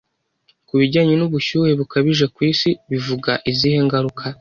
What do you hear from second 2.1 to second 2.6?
ku